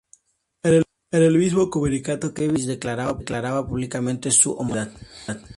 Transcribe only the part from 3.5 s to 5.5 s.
públicamente su homosexualidad.